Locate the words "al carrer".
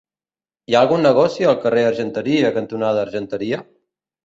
1.51-1.85